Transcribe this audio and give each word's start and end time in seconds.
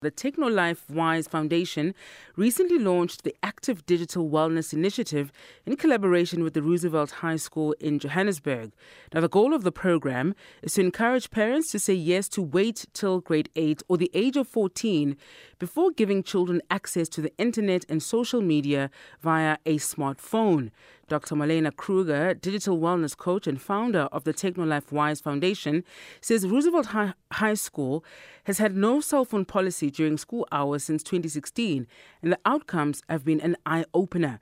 The 0.00 0.12
TechnoLife 0.12 0.88
Wise 0.88 1.26
Foundation 1.26 1.92
recently 2.36 2.78
launched 2.78 3.24
the 3.24 3.34
Active 3.42 3.84
Digital 3.84 4.30
Wellness 4.30 4.72
Initiative 4.72 5.32
in 5.66 5.74
collaboration 5.74 6.44
with 6.44 6.54
the 6.54 6.62
Roosevelt 6.62 7.10
High 7.10 7.34
School 7.34 7.74
in 7.80 7.98
Johannesburg. 7.98 8.70
Now, 9.12 9.22
the 9.22 9.28
goal 9.28 9.52
of 9.52 9.64
the 9.64 9.72
program 9.72 10.36
is 10.62 10.74
to 10.74 10.82
encourage 10.82 11.32
parents 11.32 11.72
to 11.72 11.80
say 11.80 11.94
yes 11.94 12.28
to 12.28 12.42
wait 12.42 12.86
till 12.92 13.18
grade 13.18 13.50
8 13.56 13.82
or 13.88 13.96
the 13.96 14.12
age 14.14 14.36
of 14.36 14.46
14 14.46 15.16
before 15.58 15.90
giving 15.90 16.22
children 16.22 16.62
access 16.70 17.08
to 17.08 17.20
the 17.20 17.36
internet 17.36 17.84
and 17.88 18.00
social 18.00 18.40
media 18.40 18.90
via 19.20 19.56
a 19.66 19.78
smartphone. 19.78 20.70
Dr. 21.08 21.34
Marlena 21.34 21.74
Kruger, 21.74 22.34
digital 22.34 22.78
wellness 22.78 23.16
coach 23.16 23.46
and 23.46 23.60
founder 23.60 24.08
of 24.12 24.24
the 24.24 24.34
TechnoLife 24.34 24.92
Wise 24.92 25.20
Foundation, 25.20 25.84
says 26.20 26.46
Roosevelt 26.46 26.86
High, 26.86 27.14
High 27.32 27.54
School 27.54 28.04
has 28.44 28.58
had 28.58 28.76
no 28.76 29.00
cell 29.00 29.24
phone 29.24 29.44
policy 29.44 29.90
during 29.90 30.18
school 30.18 30.46
hours 30.52 30.84
since 30.84 31.02
2016, 31.02 31.86
and 32.22 32.32
the 32.32 32.38
outcomes 32.44 33.02
have 33.08 33.24
been 33.24 33.40
an 33.40 33.56
eye 33.64 33.86
opener. 33.94 34.38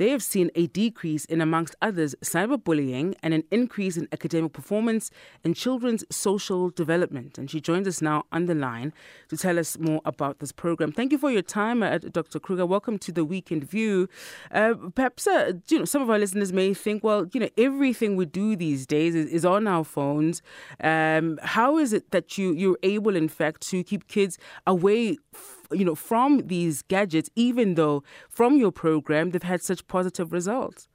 They 0.00 0.08
have 0.08 0.22
seen 0.22 0.50
a 0.54 0.66
decrease 0.66 1.26
in, 1.26 1.42
amongst 1.42 1.76
others, 1.82 2.14
cyberbullying 2.22 3.16
and 3.22 3.34
an 3.34 3.44
increase 3.50 3.98
in 3.98 4.08
academic 4.12 4.54
performance 4.54 5.10
and 5.44 5.54
children's 5.54 6.06
social 6.10 6.70
development. 6.70 7.36
And 7.36 7.50
she 7.50 7.60
joins 7.60 7.86
us 7.86 8.00
now 8.00 8.24
on 8.32 8.46
the 8.46 8.54
line 8.54 8.94
to 9.28 9.36
tell 9.36 9.58
us 9.58 9.78
more 9.78 10.00
about 10.06 10.38
this 10.38 10.52
program. 10.52 10.90
Thank 10.90 11.12
you 11.12 11.18
for 11.18 11.30
your 11.30 11.42
time, 11.42 11.82
uh, 11.82 11.98
Dr. 11.98 12.40
Kruger. 12.40 12.64
Welcome 12.64 12.98
to 12.98 13.12
the 13.12 13.26
Weekend 13.26 13.64
View. 13.64 14.08
Uh, 14.50 14.72
perhaps 14.94 15.26
uh, 15.26 15.52
you 15.68 15.78
know 15.78 15.84
some 15.84 16.00
of 16.00 16.08
our 16.08 16.18
listeners 16.18 16.50
may 16.50 16.72
think, 16.72 17.04
well, 17.04 17.26
you 17.34 17.40
know, 17.40 17.50
everything 17.58 18.16
we 18.16 18.24
do 18.24 18.56
these 18.56 18.86
days 18.86 19.14
is, 19.14 19.26
is 19.26 19.44
on 19.44 19.66
our 19.66 19.84
phones. 19.84 20.40
Um, 20.82 21.38
how 21.42 21.76
is 21.76 21.92
it 21.92 22.10
that 22.12 22.38
you 22.38 22.54
you're 22.54 22.78
able, 22.82 23.16
in 23.16 23.28
fact, 23.28 23.60
to 23.68 23.84
keep 23.84 24.08
kids 24.08 24.38
away? 24.66 25.18
F- 25.34 25.59
you 25.72 25.84
know, 25.84 25.94
from 25.94 26.46
these 26.46 26.82
gadgets, 26.82 27.30
even 27.36 27.74
though 27.74 28.02
from 28.28 28.56
your 28.56 28.72
program 28.72 29.30
they've 29.30 29.42
had 29.42 29.62
such 29.62 29.86
positive 29.86 30.32
results? 30.32 30.88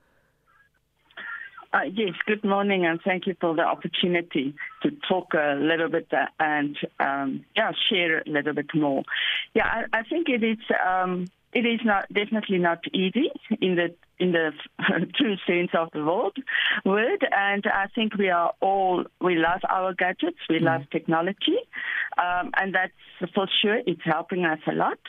Uh, 1.74 1.82
yes, 1.94 2.14
good 2.26 2.44
morning, 2.46 2.86
and 2.86 3.02
thank 3.04 3.28
you 3.28 3.36
for 3.42 3.54
the 3.54 3.62
opportunity 3.62 4.56
to 4.82 4.92
talk 5.10 5.34
a 5.34 5.56
little 5.56 5.90
bit 5.90 6.08
uh, 6.14 6.26
and 6.40 6.78
um, 7.02 7.44
yeah, 7.54 7.74
share 7.90 8.20
a 8.20 8.30
little 8.30 8.54
bit 8.54 8.74
more. 8.74 9.04
Yeah, 9.54 9.66
I, 9.68 10.00
I 10.00 10.04
think 10.04 10.30
it 10.30 10.42
is 10.42 10.58
um, 10.88 11.28
it 11.56 11.66
is 11.66 11.80
not 11.86 12.06
definitely 12.14 12.60
not 12.60 12.80
easy 12.94 13.32
in 13.62 13.76
the 13.76 13.96
in 14.20 14.32
the 14.32 14.52
true 15.18 15.36
sense 15.48 15.72
of 15.74 15.90
the 15.94 16.04
word, 16.04 16.42
word. 16.86 17.28
And 17.32 17.66
I 17.66 17.88
think 17.94 18.16
we 18.18 18.30
are 18.30 18.54
all 18.62 19.06
we 19.22 19.36
love 19.36 19.62
our 19.70 19.94
gadgets, 19.94 20.38
we 20.50 20.60
mm. 20.60 20.64
love 20.64 20.82
technology, 20.92 21.58
um, 22.18 22.52
and 22.56 22.74
that's 22.74 23.32
for 23.34 23.48
sure. 23.62 23.82
It's 23.86 24.02
helping 24.04 24.46
us 24.46 24.60
a 24.68 24.74
lot. 24.74 25.00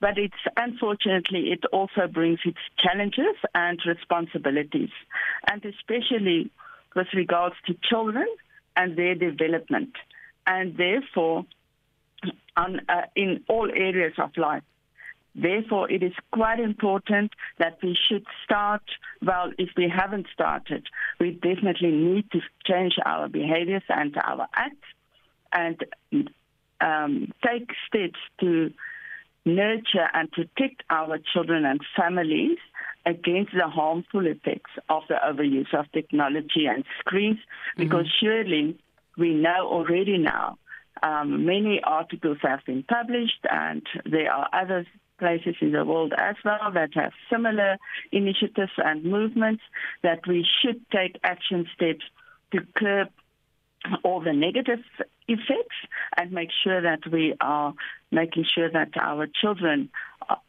But 0.00 0.18
it's 0.18 0.34
unfortunately 0.56 1.52
it 1.52 1.64
also 1.72 2.08
brings 2.12 2.40
its 2.44 2.58
challenges 2.78 3.36
and 3.54 3.80
responsibilities, 3.86 4.90
and 5.50 5.64
especially 5.64 6.50
with 6.94 7.06
regards 7.14 7.54
to 7.66 7.76
children 7.82 8.26
and 8.76 8.96
their 8.96 9.14
development, 9.14 9.92
and 10.46 10.76
therefore 10.76 11.46
on, 12.56 12.80
uh, 12.88 13.02
in 13.16 13.44
all 13.48 13.70
areas 13.70 14.14
of 14.18 14.36
life. 14.36 14.62
Therefore, 15.34 15.90
it 15.90 16.02
is 16.02 16.12
quite 16.32 16.60
important 16.60 17.32
that 17.58 17.78
we 17.82 17.96
should 18.08 18.24
start. 18.44 18.82
Well, 19.20 19.52
if 19.58 19.70
we 19.76 19.88
haven't 19.88 20.26
started, 20.32 20.86
we 21.18 21.32
definitely 21.32 21.90
need 21.90 22.30
to 22.32 22.40
change 22.64 22.94
our 23.04 23.28
behaviors 23.28 23.82
and 23.88 24.16
our 24.16 24.46
acts 24.54 24.86
and 25.52 25.82
um, 26.80 27.32
take 27.44 27.70
steps 27.86 28.18
to 28.40 28.72
nurture 29.44 30.08
and 30.12 30.30
protect 30.32 30.82
our 30.90 31.18
children 31.32 31.64
and 31.64 31.80
families 31.96 32.58
against 33.06 33.52
the 33.52 33.68
harmful 33.68 34.26
effects 34.26 34.70
of 34.88 35.02
the 35.08 35.16
overuse 35.26 35.72
of 35.74 35.90
technology 35.92 36.66
and 36.66 36.84
screens, 37.00 37.38
because 37.76 38.06
mm-hmm. 38.06 38.26
surely 38.26 38.78
we 39.18 39.34
know 39.34 39.68
already 39.68 40.16
now 40.18 40.56
um, 41.02 41.44
many 41.44 41.80
articles 41.84 42.38
have 42.42 42.60
been 42.66 42.82
published, 42.82 43.44
and 43.50 43.82
there 44.06 44.32
are 44.32 44.48
other 44.52 44.86
places 45.18 45.54
in 45.60 45.72
the 45.72 45.84
world 45.84 46.12
as 46.16 46.36
well 46.44 46.72
that 46.72 46.90
have 46.94 47.12
similar 47.30 47.76
initiatives 48.10 48.72
and 48.78 49.04
movements 49.04 49.62
that 50.02 50.26
we 50.26 50.46
should 50.62 50.80
take 50.90 51.18
action 51.22 51.66
steps 51.74 52.04
to 52.52 52.60
curb 52.76 53.08
all 54.02 54.20
the 54.20 54.32
negative 54.32 54.80
effects 55.28 55.76
and 56.16 56.32
make 56.32 56.50
sure 56.62 56.80
that 56.80 57.00
we 57.10 57.34
are 57.40 57.74
making 58.10 58.44
sure 58.54 58.70
that 58.70 58.90
our 59.00 59.26
children 59.40 59.90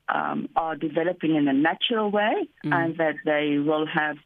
um, 0.09 0.47
are 0.55 0.75
developing 0.75 1.35
in 1.35 1.47
a 1.47 1.53
natural 1.53 2.11
way 2.11 2.47
mm. 2.63 2.73
and 2.73 2.97
that 2.97 3.15
they 3.25 3.57
will 3.57 3.85
have 3.85 4.17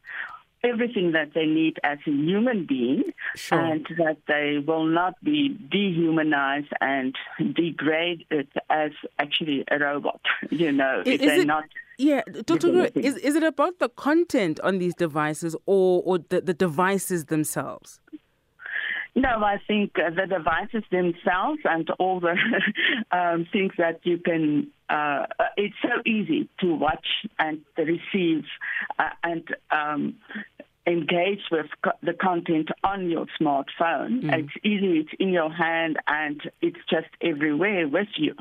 everything 0.63 1.13
that 1.13 1.33
they 1.33 1.45
need 1.45 1.77
as 1.83 1.97
a 2.05 2.11
human 2.11 2.65
being 2.65 3.03
sure. 3.35 3.59
and 3.59 3.87
that 3.97 4.17
they 4.27 4.57
will 4.65 4.85
not 4.85 5.13
be 5.23 5.57
dehumanized 5.71 6.71
and 6.81 7.15
degraded 7.55 8.47
as 8.69 8.91
actually 9.17 9.63
a 9.71 9.79
robot, 9.79 10.21
you 10.49 10.71
know, 10.71 11.01
is, 11.05 11.13
if 11.13 11.21
they're 11.21 11.41
it, 11.41 11.47
not. 11.47 11.63
Yeah, 11.97 12.21
Dr. 12.45 12.85
is, 12.95 13.17
is 13.17 13.35
it 13.35 13.43
about 13.43 13.79
the 13.79 13.89
content 13.89 14.59
on 14.61 14.77
these 14.77 14.95
devices 14.95 15.55
or, 15.65 16.01
or 16.05 16.19
the, 16.19 16.39
the 16.39 16.53
devices 16.53 17.25
themselves? 17.25 17.99
No, 19.19 19.43
I 19.43 19.57
think 19.67 19.95
the 19.95 20.27
devices 20.27 20.83
themselves 20.91 21.59
and 21.65 21.89
all 21.99 22.21
the 22.21 22.37
um, 23.11 23.45
things 23.51 23.73
that 23.77 23.99
you 24.03 24.17
can, 24.17 24.67
uh, 24.89 25.25
it's 25.57 25.75
so 25.81 26.01
easy 26.05 26.47
to 26.61 26.73
watch 26.73 27.05
and 27.37 27.59
receive 27.77 28.45
uh, 28.97 29.09
and 29.21 29.43
um, 29.71 30.15
engage 30.89 31.41
with 31.51 31.67
co- 31.83 31.91
the 32.01 32.13
content 32.13 32.69
on 32.83 33.09
your 33.09 33.27
smartphone. 33.39 34.23
Mm. 34.23 34.39
It's 34.39 34.53
easy, 34.63 34.99
it's 34.99 35.13
in 35.19 35.29
your 35.29 35.51
hand, 35.51 35.97
and 36.07 36.41
it's 36.61 36.79
just 36.89 37.07
everywhere 37.21 37.87
with 37.87 38.07
you. 38.17 38.35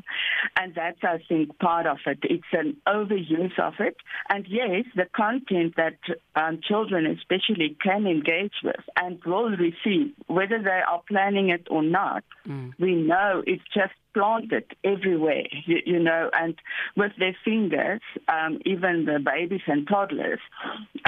And 0.57 0.75
that's, 0.75 0.99
I 1.03 1.19
think, 1.29 1.59
part 1.59 1.87
of 1.87 1.99
it. 2.07 2.19
It's 2.23 2.53
an 2.53 2.77
overuse 2.87 3.59
of 3.59 3.75
it. 3.79 3.97
And 4.29 4.47
yes, 4.49 4.85
the 4.97 5.07
content 5.15 5.75
that 5.77 5.99
um, 6.35 6.61
children 6.67 7.07
especially 7.07 7.77
can 7.83 8.07
engage 8.07 8.55
with 8.65 8.83
and 8.97 9.23
will 9.25 9.51
receive, 9.51 10.13
whether 10.27 10.61
they 10.63 10.81
are 10.91 11.03
planning 11.09 11.51
it 11.51 11.67
or 11.71 11.83
not, 11.83 12.25
mm. 12.47 12.73
we 12.79 12.95
know 12.95 13.43
it's 13.47 13.63
just 13.75 13.93
planted 14.15 14.65
everywhere, 14.85 15.45
you, 15.67 15.79
you, 15.85 15.99
know, 15.99 16.31
and 16.33 16.55
with 16.97 17.13
their 17.19 17.37
fingers, 17.45 18.01
um, 18.29 18.61
even 18.65 19.05
the 19.05 19.19
babies 19.19 19.63
and 19.67 19.87
toddlers 19.87 20.41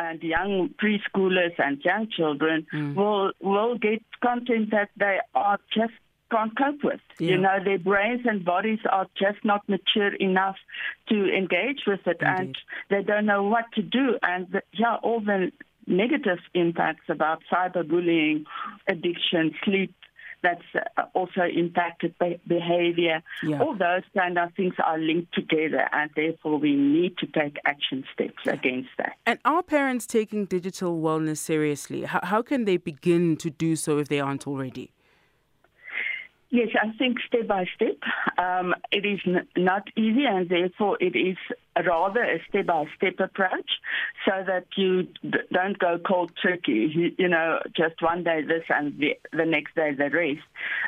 and 0.00 0.22
young 0.22 0.70
preschoolers 0.82 1.54
and 1.58 1.82
young 1.84 2.08
children 2.10 2.66
mm. 2.72 2.94
will 2.94 3.32
will 3.40 3.76
get 3.78 4.02
content 4.22 4.70
that 4.70 4.90
they 4.96 5.18
are 5.34 5.58
just 5.74 5.92
can't 6.30 6.56
cope 6.56 6.82
with. 6.84 7.00
Yeah. 7.18 7.30
You 7.30 7.38
know, 7.38 7.58
their 7.64 7.78
brains 7.78 8.22
and 8.24 8.44
bodies 8.44 8.78
are 8.90 9.06
just 9.18 9.44
not 9.44 9.68
mature 9.68 10.14
enough 10.14 10.56
to 11.08 11.36
engage 11.36 11.82
with 11.86 12.00
it, 12.06 12.18
Indeed. 12.20 12.38
and 12.38 12.56
they 12.88 13.02
don't 13.02 13.26
know 13.26 13.42
what 13.42 13.64
to 13.74 13.82
do. 13.82 14.16
And 14.22 14.46
the, 14.50 14.62
yeah, 14.72 14.96
all 15.02 15.20
the 15.20 15.50
negative 15.86 16.38
impacts 16.54 17.04
about 17.08 17.42
cyberbullying, 17.52 18.44
addiction, 18.86 19.54
sleep 19.64 19.94
that's 20.42 20.62
uh, 20.74 21.02
also 21.14 21.42
impacted 21.42 22.14
behavior. 22.46 23.22
Yeah. 23.42 23.60
All 23.60 23.76
those 23.76 24.02
kind 24.16 24.38
of 24.38 24.52
things 24.54 24.74
are 24.84 24.98
linked 24.98 25.34
together, 25.34 25.88
and 25.92 26.10
therefore 26.16 26.58
we 26.58 26.74
need 26.74 27.18
to 27.18 27.26
take 27.26 27.56
action 27.64 28.04
steps 28.12 28.46
against 28.46 28.90
that. 28.98 29.12
And 29.26 29.38
are 29.44 29.62
parents 29.62 30.06
taking 30.06 30.46
digital 30.46 31.00
wellness 31.00 31.38
seriously? 31.38 32.02
How, 32.02 32.20
how 32.22 32.42
can 32.42 32.64
they 32.64 32.76
begin 32.76 33.36
to 33.38 33.50
do 33.50 33.76
so 33.76 33.98
if 33.98 34.08
they 34.08 34.20
aren't 34.20 34.46
already? 34.46 34.92
Yes, 36.52 36.68
I 36.82 36.90
think 36.98 37.18
step 37.28 37.46
by 37.46 37.64
step. 37.76 37.96
Um, 38.36 38.74
it 38.90 39.06
is 39.06 39.20
n- 39.24 39.46
not 39.56 39.86
easy, 39.96 40.24
and 40.26 40.48
therefore 40.48 40.98
it 41.00 41.14
is 41.16 41.36
rather 41.86 42.24
a 42.24 42.42
step 42.48 42.66
by 42.66 42.86
step 42.96 43.20
approach 43.20 43.70
so 44.26 44.42
that 44.44 44.66
you 44.76 45.04
d- 45.04 45.38
don't 45.52 45.78
go 45.78 46.00
cold 46.04 46.32
turkey, 46.42 46.90
you, 46.92 47.12
you, 47.16 47.28
know, 47.28 47.60
just 47.76 48.02
one 48.02 48.24
day 48.24 48.42
this 48.42 48.64
and 48.68 48.98
the, 48.98 49.16
the 49.32 49.44
next 49.44 49.76
day 49.76 49.94
the 49.94 50.10
rest. 50.10 50.40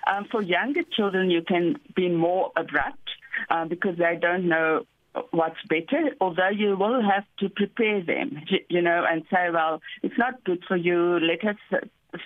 Um, 0.09 0.27
for 0.33 0.43
younger 0.43 0.83
children, 0.97 1.31
you 1.31 1.43
can 1.43 1.77
be 1.95 2.09
more 2.09 2.51
abrupt 2.57 3.11
uh, 3.49 3.65
because 3.65 3.97
they 3.99 4.19
don't 4.21 4.49
know 4.49 4.85
what's 5.31 5.63
better, 5.69 6.11
although 6.21 6.49
you 6.49 6.77
will 6.77 7.03
have 7.03 7.25
to 7.39 7.49
prepare 7.49 8.03
them, 8.03 8.43
you 8.69 8.83
know, 8.83 9.05
and 9.09 9.23
say, 9.33 9.49
well, 9.53 9.81
it's 10.03 10.19
not 10.19 10.43
good 10.43 10.65
for 10.67 10.77
you. 10.77 11.21
Let 11.21 11.45
us 11.47 11.83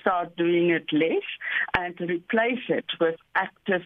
start 0.07 0.37
doing 0.37 0.71
it 0.71 0.87
less 0.93 1.25
and 1.77 1.99
replace 2.01 2.65
it 2.69 2.85
with 3.01 3.17
active 3.35 3.83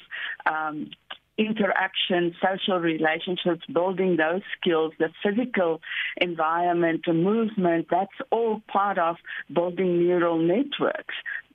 um, 0.46 0.90
interaction, 1.38 2.34
social 2.44 2.78
relationships, 2.78 3.64
building 3.72 4.16
those 4.16 4.42
skills, 4.60 4.92
the 4.98 5.08
physical 5.22 5.80
environment, 6.18 7.00
the 7.06 7.14
movement, 7.14 7.86
that's 7.90 8.12
all 8.30 8.60
part 8.68 8.98
of 8.98 9.16
building 9.52 10.00
neural 10.00 10.38
networks 10.38 11.14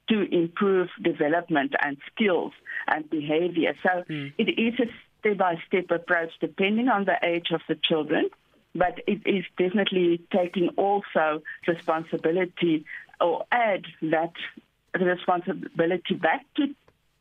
to 0.09 0.23
improve 0.35 0.87
development 1.03 1.73
and 1.83 1.97
skills 2.11 2.53
and 2.87 3.07
behavior. 3.09 3.75
So 3.83 4.03
mm. 4.09 4.33
it 4.39 4.59
is 4.59 4.79
a 4.79 4.89
step 5.19 5.37
by 5.37 5.55
step 5.67 5.91
approach 5.91 6.31
depending 6.41 6.89
on 6.89 7.05
the 7.05 7.17
age 7.23 7.47
of 7.51 7.61
the 7.67 7.75
children, 7.75 8.29
but 8.73 8.99
it 9.07 9.21
is 9.25 9.45
definitely 9.57 10.21
taking 10.31 10.69
also 10.77 11.41
responsibility 11.67 12.85
or 13.21 13.45
add 13.51 13.85
that 14.01 14.33
responsibility 14.99 16.15
back 16.15 16.45
to 16.55 16.73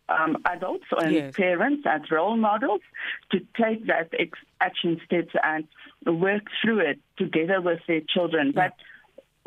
um, 0.09 0.37
adults 0.47 0.85
and 0.99 1.15
yes. 1.15 1.35
parents 1.35 1.85
as 1.87 2.03
role 2.11 2.37
models 2.37 2.83
to 3.31 3.41
take 3.61 3.87
that 3.87 4.11
ex- 4.19 4.39
action 4.61 5.01
steps 5.05 5.35
and 5.43 5.67
work 6.07 6.43
through 6.63 6.81
it 6.81 6.99
together 7.17 7.61
with 7.61 7.81
their 7.89 8.03
children. 8.09 8.53
Yeah. 8.55 8.69
But 8.69 8.73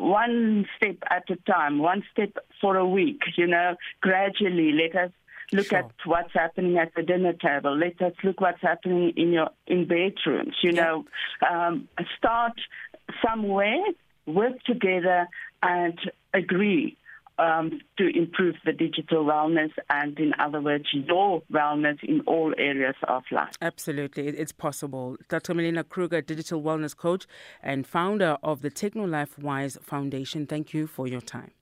one 0.04 0.66
step 0.76 0.96
at 1.10 1.30
a 1.30 1.36
time, 1.50 1.78
one 1.78 2.02
step 2.12 2.30
for 2.60 2.76
a 2.76 2.86
week, 2.86 3.20
you 3.36 3.46
know, 3.46 3.76
gradually 4.00 4.72
let 4.72 4.96
us 4.96 5.10
look 5.52 5.66
sure. 5.66 5.78
at 5.78 5.90
what's 6.04 6.32
happening 6.34 6.78
at 6.78 6.94
the 6.94 7.02
dinner 7.02 7.32
table. 7.32 7.76
Let 7.76 8.00
us 8.02 8.12
look 8.22 8.40
what's 8.40 8.62
happening 8.62 9.12
in 9.16 9.32
your 9.32 9.50
in 9.66 9.86
bedrooms. 9.86 10.56
You 10.62 10.72
yeah. 10.72 10.84
know, 10.84 11.04
um, 11.48 11.88
start 12.16 12.54
somewhere, 13.24 13.82
work 14.26 14.62
together, 14.64 15.28
and 15.62 15.98
agree 16.34 16.96
um, 17.38 17.80
to 17.96 18.08
improve 18.16 18.56
the 18.64 18.72
digital 18.72 19.24
wellness 19.24 19.70
and, 19.88 20.18
in 20.18 20.32
other 20.38 20.60
words, 20.60 20.86
your 20.92 21.42
wellness 21.52 22.02
in 22.02 22.20
all 22.22 22.52
areas 22.58 22.96
of 23.06 23.22
life. 23.30 23.54
Absolutely, 23.62 24.28
it's 24.28 24.52
possible. 24.52 25.16
Dr. 25.28 25.54
Marlena 25.54 25.88
Kruger, 25.88 26.20
digital 26.20 26.62
wellness 26.62 26.96
coach 26.96 27.26
and 27.62 27.86
founder 27.86 28.36
of 28.42 28.62
the 28.62 28.70
TechnoLife 28.70 29.38
Wise 29.38 29.78
Foundation, 29.82 30.46
thank 30.46 30.74
you 30.74 30.86
for 30.86 31.06
your 31.06 31.20
time. 31.20 31.52